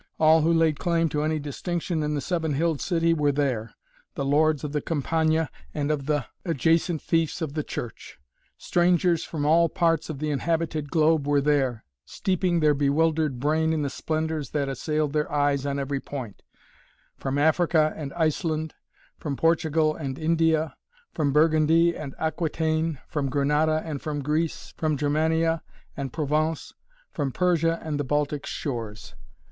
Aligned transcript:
All 0.19 0.41
who 0.41 0.51
laid 0.51 0.79
claim 0.79 1.09
to 1.09 1.21
any 1.21 1.37
distinction 1.37 2.01
in 2.01 2.15
the 2.15 2.21
seven 2.21 2.53
hilled 2.55 2.81
city 2.81 3.13
were 3.13 3.31
there, 3.31 3.75
the 4.15 4.25
lords 4.25 4.63
of 4.63 4.71
the 4.71 4.81
Campagna 4.81 5.51
and 5.75 5.91
of 5.91 6.07
the 6.07 6.25
adjacent 6.43 7.03
fiefs 7.03 7.39
of 7.39 7.53
the 7.53 7.61
Church. 7.63 8.17
Strangers 8.57 9.23
from 9.23 9.45
all 9.45 9.69
parts 9.69 10.09
of 10.09 10.17
the 10.17 10.31
inhabited 10.31 10.89
globe 10.89 11.27
were 11.27 11.39
there, 11.39 11.83
steeping 12.03 12.61
their 12.61 12.73
bewildered 12.73 13.39
brain 13.39 13.71
in 13.73 13.83
the 13.83 13.91
splendors 13.91 14.49
that 14.49 14.67
assailed 14.67 15.13
their 15.13 15.31
eyes 15.31 15.67
on 15.67 15.77
every 15.77 15.99
point; 15.99 16.41
from 17.15 17.37
Africa 17.37 17.93
and 17.95 18.11
Iceland, 18.13 18.73
from 19.19 19.35
Portugal 19.35 19.95
and 19.95 20.17
India, 20.17 20.75
from 21.13 21.31
Burgundy 21.31 21.95
and 21.95 22.15
Aquitaine, 22.17 22.97
from 23.07 23.29
Granada 23.29 23.83
and 23.85 24.01
from 24.01 24.23
Greece, 24.23 24.73
from 24.77 24.97
Germania 24.97 25.61
and 25.95 26.11
Provence, 26.11 26.73
from 27.11 27.31
Persia 27.31 27.79
and 27.83 27.99
the 27.99 28.03
Baltic 28.03 28.47
shores. 28.47 29.13